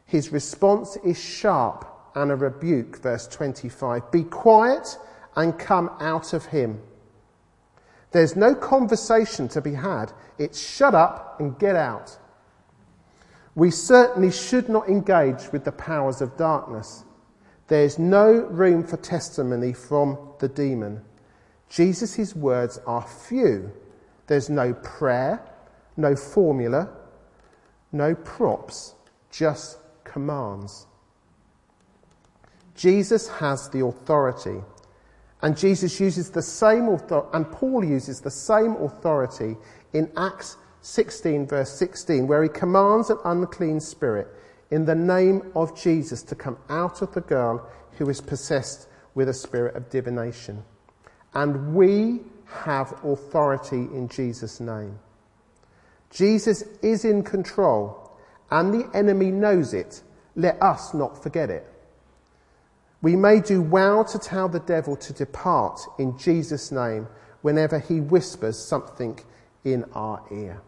His 0.06 0.32
response 0.32 0.96
is 1.04 1.18
sharp 1.18 1.86
and 2.14 2.30
a 2.30 2.36
rebuke, 2.36 2.98
verse 2.98 3.26
25. 3.28 4.10
Be 4.10 4.24
quiet 4.24 4.98
and 5.36 5.58
come 5.58 5.90
out 6.00 6.32
of 6.32 6.46
him. 6.46 6.80
There's 8.10 8.36
no 8.36 8.54
conversation 8.54 9.48
to 9.48 9.60
be 9.60 9.72
had. 9.72 10.12
It's 10.38 10.60
shut 10.60 10.94
up 10.94 11.40
and 11.40 11.58
get 11.58 11.76
out. 11.76 12.18
We 13.54 13.70
certainly 13.70 14.30
should 14.30 14.68
not 14.68 14.88
engage 14.88 15.50
with 15.52 15.64
the 15.64 15.72
powers 15.72 16.20
of 16.20 16.36
darkness. 16.36 17.04
There's 17.68 17.98
no 17.98 18.32
room 18.32 18.84
for 18.84 18.98
testimony 18.98 19.72
from 19.72 20.18
the 20.40 20.48
demon. 20.48 21.02
Jesus' 21.68 22.36
words 22.36 22.78
are 22.86 23.02
few. 23.02 23.72
There's 24.26 24.50
no 24.50 24.74
prayer, 24.74 25.42
no 25.96 26.14
formula, 26.14 26.90
no 27.92 28.14
props, 28.14 28.94
just 29.30 29.78
commands. 30.12 30.86
Jesus 32.74 33.28
has 33.28 33.68
the 33.70 33.84
authority. 33.84 34.60
And 35.42 35.56
Jesus 35.56 35.98
uses 35.98 36.30
the 36.30 36.42
same 36.42 36.88
and 36.88 37.50
Paul 37.50 37.84
uses 37.84 38.20
the 38.20 38.30
same 38.30 38.76
authority 38.76 39.56
in 39.92 40.10
Acts 40.16 40.56
16, 40.82 41.46
verse 41.46 41.72
16, 41.72 42.26
where 42.26 42.42
he 42.42 42.48
commands 42.48 43.10
an 43.10 43.18
unclean 43.24 43.80
spirit 43.80 44.28
in 44.70 44.84
the 44.84 44.94
name 44.94 45.50
of 45.54 45.80
Jesus 45.80 46.22
to 46.22 46.34
come 46.34 46.56
out 46.68 47.02
of 47.02 47.12
the 47.12 47.20
girl 47.20 47.68
who 47.98 48.08
is 48.08 48.20
possessed 48.20 48.88
with 49.14 49.28
a 49.28 49.34
spirit 49.34 49.74
of 49.76 49.90
divination. 49.90 50.62
And 51.34 51.74
we 51.74 52.20
have 52.46 52.92
authority 53.04 53.76
in 53.76 54.08
Jesus' 54.08 54.60
name. 54.60 54.98
Jesus 56.10 56.62
is 56.82 57.04
in 57.04 57.22
control, 57.22 58.01
and 58.52 58.72
the 58.74 58.88
enemy 58.94 59.30
knows 59.30 59.72
it. 59.72 60.02
Let 60.36 60.62
us 60.62 60.92
not 60.92 61.22
forget 61.22 61.48
it. 61.48 61.66
We 63.00 63.16
may 63.16 63.40
do 63.40 63.62
well 63.62 64.04
to 64.04 64.18
tell 64.18 64.48
the 64.48 64.60
devil 64.60 64.94
to 64.96 65.12
depart 65.12 65.80
in 65.98 66.18
Jesus' 66.18 66.70
name 66.70 67.08
whenever 67.40 67.78
he 67.78 68.00
whispers 68.00 68.58
something 68.58 69.18
in 69.64 69.84
our 69.94 70.22
ear. 70.30 70.60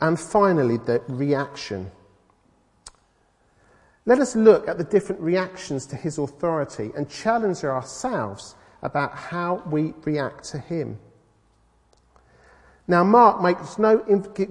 And 0.00 0.18
finally, 0.18 0.78
the 0.78 1.02
reaction. 1.08 1.90
Let 4.06 4.20
us 4.20 4.34
look 4.34 4.68
at 4.68 4.78
the 4.78 4.84
different 4.84 5.20
reactions 5.20 5.84
to 5.86 5.96
his 5.96 6.18
authority 6.18 6.92
and 6.96 7.10
challenge 7.10 7.64
ourselves 7.64 8.54
about 8.82 9.14
how 9.14 9.62
we 9.66 9.94
react 10.04 10.44
to 10.44 10.58
him. 10.58 10.98
Now, 12.88 13.04
Mark 13.04 13.40
makes 13.40 13.78
no, 13.78 13.98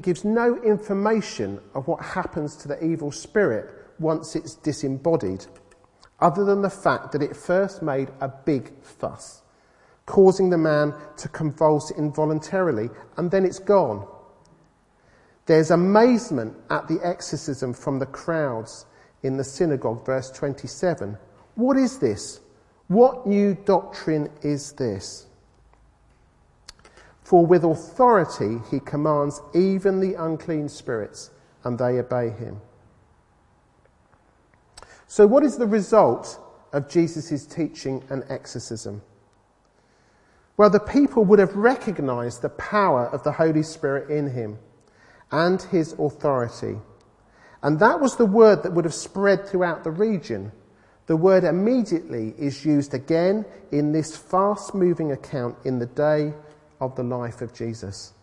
gives 0.02 0.24
no 0.24 0.62
information 0.64 1.60
of 1.74 1.88
what 1.88 2.02
happens 2.02 2.56
to 2.58 2.68
the 2.68 2.84
evil 2.84 3.12
spirit 3.12 3.70
once 4.00 4.36
it's 4.36 4.56
disembodied, 4.56 5.46
other 6.20 6.46
than 6.46 6.62
the 6.62 6.70
fact 6.70 7.12
that 7.12 7.22
it 7.22 7.36
first 7.36 7.82
made 7.82 8.10
a 8.22 8.30
big 8.30 8.72
fuss, 8.82 9.42
causing 10.06 10.50
the 10.50 10.58
man 10.58 10.94
to 11.18 11.28
convulse 11.28 11.92
involuntarily, 11.92 12.90
and 13.18 13.30
then 13.30 13.46
it's 13.46 13.60
gone. 13.60 14.08
There's 15.46 15.72
amazement 15.72 16.56
at 16.70 16.88
the 16.88 17.00
exorcism 17.04 17.74
from 17.74 18.00
the 18.00 18.06
crowds 18.06 18.86
in 19.24 19.38
the 19.38 19.44
synagogue, 19.44 20.06
verse 20.06 20.32
27. 20.32 21.18
What 21.56 21.78
is 21.78 22.00
this? 22.00 22.40
What 22.88 23.28
new 23.28 23.56
doctrine 23.66 24.30
is 24.42 24.72
this? 24.74 25.28
For 27.32 27.46
with 27.46 27.64
authority 27.64 28.60
he 28.70 28.82
commands 28.82 29.40
even 29.54 30.02
the 30.02 30.16
unclean 30.16 30.68
spirits, 30.68 31.32
and 31.64 31.80
they 31.80 31.98
obey 31.98 32.30
him. 32.30 32.60
So, 35.08 35.26
what 35.28 35.42
is 35.46 35.58
the 35.58 35.66
result 35.66 36.38
of 36.74 36.90
Jesus' 36.90 37.46
teaching 37.46 38.04
and 38.10 38.26
exorcism? 38.28 39.02
Well, 40.58 40.70
the 40.70 40.82
people 40.82 41.24
would 41.24 41.40
have 41.40 41.56
recognized 41.56 42.42
the 42.42 42.50
power 42.50 43.06
of 43.06 43.24
the 43.24 43.32
Holy 43.32 43.64
Spirit 43.64 44.10
in 44.10 44.32
him 44.32 44.60
and 45.32 45.62
his 45.62 45.94
authority. 45.94 46.80
And 47.64 47.80
that 47.80 48.02
was 48.02 48.18
the 48.18 48.26
word 48.26 48.62
that 48.64 48.74
would 48.74 48.84
have 48.84 48.94
spread 48.94 49.48
throughout 49.48 49.86
the 49.86 49.92
region. 49.92 50.52
The 51.06 51.16
word 51.16 51.46
immediately 51.46 52.36
is 52.38 52.66
used 52.66 52.94
again 52.94 53.46
in 53.72 53.94
this 53.94 54.18
fast 54.18 54.76
moving 54.76 55.14
account 55.14 55.56
in 55.64 55.80
the 55.80 55.86
day 55.86 56.34
of 56.82 56.96
the 56.96 57.04
life 57.04 57.42
of 57.42 57.54
Jesus. 57.54 58.14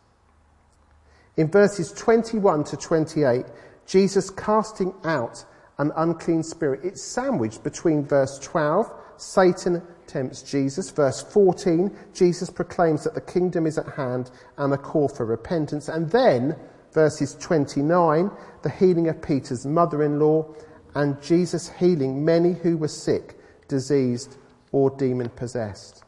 In 1.39 1.51
verses 1.51 1.93
21 1.93 2.65
to 2.65 2.77
28, 2.77 3.47
Jesus 3.87 4.29
casting 4.29 4.93
out 5.05 5.45
an 5.79 5.93
unclean 5.97 6.43
spirit. 6.43 6.81
It's 6.83 7.03
sandwiched 7.03 7.63
between 7.63 8.05
verse 8.05 8.39
12, 8.41 8.93
Satan 9.17 9.81
tempts 10.07 10.43
Jesus. 10.43 10.91
Verse 10.91 11.23
14, 11.23 11.97
Jesus 12.13 12.51
proclaims 12.51 13.05
that 13.05 13.15
the 13.15 13.21
kingdom 13.21 13.67
is 13.67 13.79
at 13.79 13.89
hand 13.95 14.31
and 14.57 14.75
a 14.75 14.77
call 14.77 15.09
for 15.09 15.25
repentance. 15.25 15.89
And 15.89 16.11
then, 16.11 16.57
verses 16.93 17.37
29, 17.37 18.31
the 18.63 18.71
healing 18.71 19.09
of 19.09 19.23
Peter's 19.23 19.65
mother 19.65 20.03
in 20.03 20.19
law 20.19 20.53
and 20.95 21.23
Jesus 21.23 21.71
healing 21.79 22.25
many 22.25 22.55
who 22.55 22.77
were 22.77 22.89
sick, 22.89 23.39
diseased, 23.69 24.37
or 24.73 24.91
demon 24.91 25.29
possessed. 25.29 26.03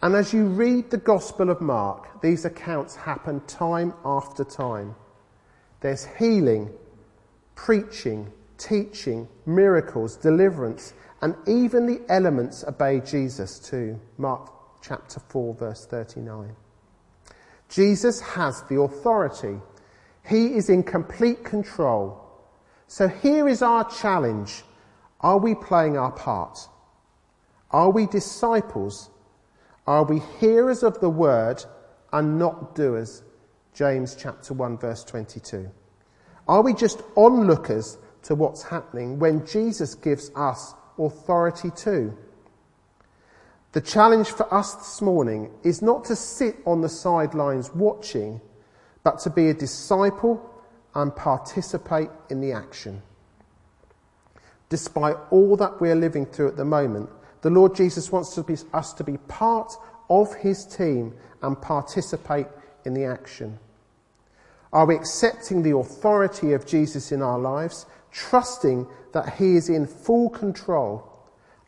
And 0.00 0.14
as 0.14 0.32
you 0.32 0.46
read 0.46 0.90
the 0.90 0.98
Gospel 0.98 1.50
of 1.50 1.60
Mark, 1.60 2.20
these 2.20 2.44
accounts 2.44 2.94
happen 2.94 3.40
time 3.46 3.94
after 4.04 4.44
time. 4.44 4.94
There's 5.80 6.06
healing, 6.18 6.70
preaching, 7.56 8.32
teaching, 8.58 9.28
miracles, 9.44 10.16
deliverance, 10.16 10.92
and 11.20 11.34
even 11.48 11.86
the 11.86 12.00
elements 12.08 12.62
obey 12.62 13.00
Jesus 13.00 13.58
too. 13.58 13.98
Mark 14.18 14.52
chapter 14.82 15.18
4, 15.18 15.54
verse 15.54 15.86
39. 15.86 16.54
Jesus 17.68 18.20
has 18.20 18.62
the 18.62 18.80
authority. 18.80 19.58
He 20.28 20.54
is 20.54 20.70
in 20.70 20.84
complete 20.84 21.42
control. 21.42 22.24
So 22.86 23.08
here 23.08 23.48
is 23.48 23.62
our 23.62 23.84
challenge. 23.90 24.62
Are 25.20 25.38
we 25.38 25.56
playing 25.56 25.98
our 25.98 26.12
part? 26.12 26.60
Are 27.72 27.90
we 27.90 28.06
disciples? 28.06 29.10
Are 29.88 30.04
we 30.04 30.20
hearers 30.38 30.82
of 30.82 31.00
the 31.00 31.08
word 31.08 31.64
and 32.12 32.38
not 32.38 32.74
doers? 32.74 33.22
James 33.72 34.14
chapter 34.14 34.52
1 34.52 34.76
verse 34.76 35.02
22. 35.02 35.70
Are 36.46 36.60
we 36.60 36.74
just 36.74 37.00
onlookers 37.16 37.96
to 38.24 38.34
what's 38.34 38.64
happening 38.64 39.18
when 39.18 39.46
Jesus 39.46 39.94
gives 39.94 40.30
us 40.36 40.74
authority 40.98 41.70
too? 41.70 42.14
The 43.72 43.80
challenge 43.80 44.28
for 44.28 44.52
us 44.52 44.74
this 44.74 45.00
morning 45.00 45.50
is 45.64 45.80
not 45.80 46.04
to 46.04 46.16
sit 46.16 46.56
on 46.66 46.82
the 46.82 46.90
sidelines 46.90 47.74
watching, 47.74 48.42
but 49.04 49.20
to 49.20 49.30
be 49.30 49.48
a 49.48 49.54
disciple 49.54 50.38
and 50.94 51.16
participate 51.16 52.10
in 52.28 52.42
the 52.42 52.52
action. 52.52 53.00
Despite 54.68 55.16
all 55.30 55.56
that 55.56 55.80
we're 55.80 55.94
living 55.94 56.26
through 56.26 56.48
at 56.48 56.58
the 56.58 56.66
moment, 56.66 57.08
the 57.42 57.50
Lord 57.50 57.74
Jesus 57.74 58.10
wants 58.10 58.34
to 58.34 58.42
be, 58.42 58.56
us 58.72 58.92
to 58.94 59.04
be 59.04 59.16
part 59.28 59.72
of 60.10 60.34
his 60.34 60.64
team 60.64 61.14
and 61.42 61.60
participate 61.60 62.46
in 62.84 62.94
the 62.94 63.04
action. 63.04 63.58
Are 64.72 64.86
we 64.86 64.96
accepting 64.96 65.62
the 65.62 65.76
authority 65.76 66.52
of 66.52 66.66
Jesus 66.66 67.12
in 67.12 67.22
our 67.22 67.38
lives, 67.38 67.86
trusting 68.10 68.86
that 69.12 69.34
He 69.34 69.56
is 69.56 69.68
in 69.68 69.86
full 69.86 70.28
control? 70.30 71.04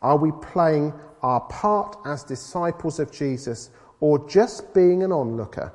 Are 0.01 0.17
we 0.17 0.31
playing 0.41 0.93
our 1.21 1.41
part 1.41 1.97
as 2.05 2.23
disciples 2.23 2.99
of 2.99 3.11
Jesus 3.11 3.69
or 3.99 4.27
just 4.27 4.73
being 4.73 5.03
an 5.03 5.11
onlooker? 5.11 5.73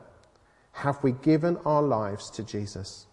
Have 0.72 1.02
we 1.02 1.12
given 1.12 1.56
our 1.64 1.82
lives 1.82 2.30
to 2.30 2.42
Jesus? 2.42 3.06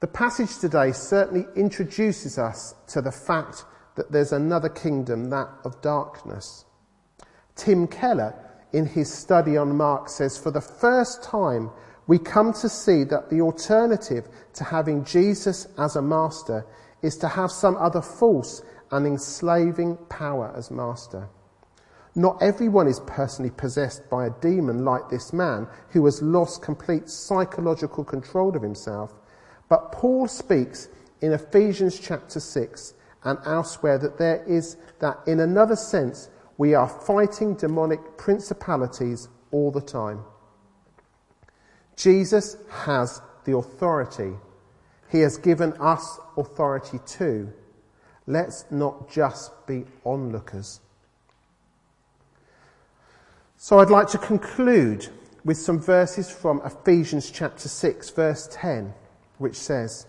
The 0.00 0.06
passage 0.06 0.58
today 0.58 0.92
certainly 0.92 1.46
introduces 1.56 2.38
us 2.38 2.74
to 2.88 3.00
the 3.00 3.10
fact 3.10 3.64
that 3.98 4.10
there's 4.10 4.32
another 4.32 4.68
kingdom, 4.68 5.28
that 5.30 5.48
of 5.64 5.80
darkness. 5.82 6.64
Tim 7.54 7.86
Keller 7.86 8.34
in 8.72 8.86
his 8.86 9.12
study 9.12 9.56
on 9.56 9.76
Mark 9.76 10.08
says, 10.08 10.38
For 10.38 10.50
the 10.50 10.60
first 10.60 11.22
time, 11.22 11.70
we 12.06 12.18
come 12.18 12.52
to 12.54 12.68
see 12.68 13.04
that 13.04 13.28
the 13.28 13.40
alternative 13.40 14.28
to 14.54 14.64
having 14.64 15.04
Jesus 15.04 15.66
as 15.76 15.96
a 15.96 16.02
master 16.02 16.64
is 17.02 17.16
to 17.18 17.28
have 17.28 17.50
some 17.50 17.76
other 17.76 18.00
false 18.00 18.62
and 18.90 19.06
enslaving 19.06 19.96
power 20.08 20.52
as 20.56 20.70
master. 20.70 21.28
Not 22.14 22.42
everyone 22.42 22.88
is 22.88 23.00
personally 23.00 23.50
possessed 23.50 24.08
by 24.08 24.26
a 24.26 24.40
demon 24.40 24.84
like 24.84 25.08
this 25.08 25.32
man 25.32 25.68
who 25.90 26.04
has 26.06 26.22
lost 26.22 26.62
complete 26.62 27.08
psychological 27.08 28.04
control 28.04 28.56
of 28.56 28.62
himself. 28.62 29.14
But 29.68 29.92
Paul 29.92 30.26
speaks 30.26 30.88
in 31.20 31.32
Ephesians 31.32 32.00
chapter 32.00 32.40
6 32.40 32.94
and 33.24 33.38
elsewhere 33.44 33.98
that 33.98 34.18
there 34.18 34.42
is 34.44 34.76
that 35.00 35.18
in 35.26 35.40
another 35.40 35.76
sense 35.76 36.30
we 36.56 36.74
are 36.74 36.88
fighting 36.88 37.54
demonic 37.54 38.16
principalities 38.16 39.28
all 39.50 39.70
the 39.70 39.80
time. 39.80 40.22
Jesus 41.96 42.56
has 42.70 43.20
the 43.44 43.56
authority. 43.56 44.32
He 45.10 45.20
has 45.20 45.36
given 45.38 45.72
us 45.74 46.18
authority 46.36 46.98
too. 47.06 47.52
Let's 48.26 48.64
not 48.70 49.10
just 49.10 49.66
be 49.66 49.84
onlookers. 50.04 50.80
So 53.56 53.78
I'd 53.80 53.90
like 53.90 54.08
to 54.08 54.18
conclude 54.18 55.08
with 55.44 55.56
some 55.56 55.80
verses 55.80 56.30
from 56.30 56.60
Ephesians 56.64 57.30
chapter 57.30 57.68
6, 57.68 58.10
verse 58.10 58.48
10, 58.52 58.92
which 59.38 59.56
says, 59.56 60.06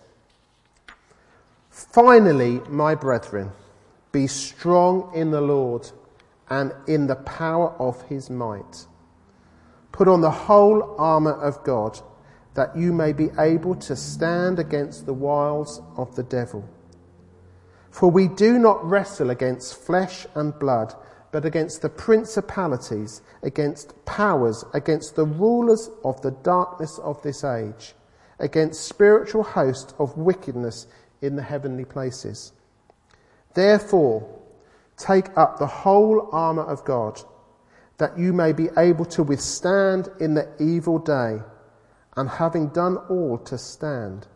Finally, 1.88 2.60
my 2.68 2.94
brethren, 2.94 3.50
be 4.12 4.26
strong 4.26 5.10
in 5.14 5.30
the 5.30 5.40
Lord 5.40 5.90
and 6.50 6.72
in 6.86 7.06
the 7.06 7.16
power 7.16 7.70
of 7.78 8.02
his 8.02 8.28
might. 8.28 8.86
Put 9.90 10.06
on 10.06 10.20
the 10.20 10.30
whole 10.30 10.94
armour 10.98 11.32
of 11.32 11.64
God, 11.64 11.98
that 12.54 12.76
you 12.76 12.92
may 12.92 13.12
be 13.12 13.30
able 13.38 13.74
to 13.76 13.96
stand 13.96 14.58
against 14.58 15.06
the 15.06 15.14
wiles 15.14 15.80
of 15.96 16.14
the 16.16 16.22
devil. 16.22 16.68
For 17.90 18.10
we 18.10 18.28
do 18.28 18.58
not 18.58 18.84
wrestle 18.84 19.30
against 19.30 19.74
flesh 19.74 20.26
and 20.34 20.56
blood, 20.58 20.94
but 21.32 21.44
against 21.44 21.80
the 21.80 21.88
principalities, 21.88 23.22
against 23.42 24.04
powers, 24.04 24.64
against 24.74 25.16
the 25.16 25.26
rulers 25.26 25.90
of 26.04 26.20
the 26.20 26.32
darkness 26.32 26.98
of 26.98 27.22
this 27.22 27.42
age, 27.42 27.94
against 28.38 28.86
spiritual 28.86 29.42
hosts 29.42 29.94
of 29.98 30.16
wickedness 30.18 30.86
in 31.22 31.36
the 31.36 31.42
heavenly 31.42 31.84
places. 31.84 32.52
Therefore, 33.54 34.40
Take 35.00 35.34
up 35.34 35.58
the 35.58 35.66
whole 35.66 36.28
armour 36.30 36.62
of 36.62 36.84
God, 36.84 37.22
that 37.96 38.18
you 38.18 38.34
may 38.34 38.52
be 38.52 38.68
able 38.76 39.06
to 39.06 39.22
withstand 39.22 40.10
in 40.20 40.34
the 40.34 40.46
evil 40.60 40.98
day, 40.98 41.38
and 42.18 42.28
having 42.28 42.68
done 42.68 42.98
all 43.08 43.38
to 43.38 43.56
stand. 43.56 44.26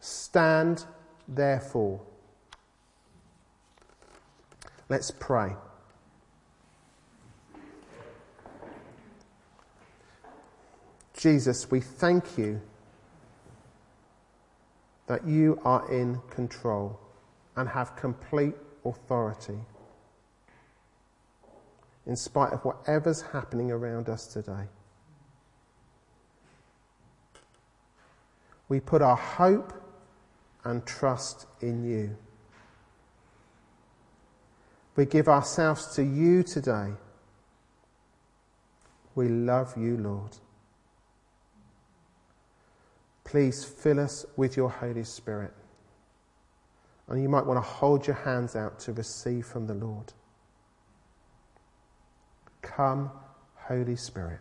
Stand, 0.00 0.84
therefore. 1.28 2.00
Let's 4.88 5.12
pray. 5.12 5.54
Jesus, 11.16 11.70
we 11.70 11.80
thank 11.80 12.36
you 12.36 12.60
that 15.06 15.26
you 15.26 15.60
are 15.64 15.90
in 15.92 16.20
control 16.30 16.98
and 17.56 17.68
have 17.68 17.96
complete 17.96 18.54
authority 18.84 19.58
in 22.06 22.16
spite 22.16 22.52
of 22.52 22.64
whatever's 22.64 23.22
happening 23.22 23.70
around 23.70 24.08
us 24.08 24.26
today. 24.26 24.68
We 28.68 28.80
put 28.80 29.02
our 29.02 29.16
hope 29.16 29.72
and 30.64 30.84
trust 30.86 31.46
in 31.60 31.84
you. 31.84 32.16
We 34.96 35.04
give 35.04 35.28
ourselves 35.28 35.94
to 35.96 36.02
you 36.02 36.42
today. 36.42 36.92
We 39.14 39.28
love 39.28 39.76
you, 39.76 39.96
Lord. 39.96 40.36
Please 43.26 43.64
fill 43.64 43.98
us 43.98 44.24
with 44.36 44.56
your 44.56 44.70
Holy 44.70 45.02
Spirit. 45.02 45.52
And 47.08 47.20
you 47.20 47.28
might 47.28 47.44
want 47.44 47.58
to 47.58 47.68
hold 47.68 48.06
your 48.06 48.14
hands 48.14 48.54
out 48.54 48.78
to 48.80 48.92
receive 48.92 49.44
from 49.44 49.66
the 49.66 49.74
Lord. 49.74 50.12
Come, 52.62 53.10
Holy 53.56 53.96
Spirit. 53.96 54.38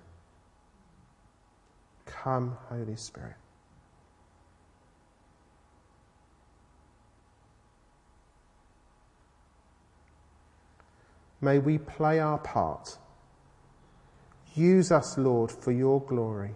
Come, 2.05 2.57
Holy 2.69 2.95
Spirit. 2.95 3.35
May 11.41 11.57
we 11.57 11.79
play 11.79 12.19
our 12.19 12.37
part. 12.37 12.99
Use 14.53 14.91
us, 14.91 15.17
Lord, 15.17 15.51
for 15.51 15.71
your 15.71 16.01
glory. 16.01 16.55